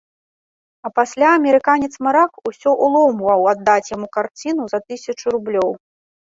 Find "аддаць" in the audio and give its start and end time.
3.53-3.87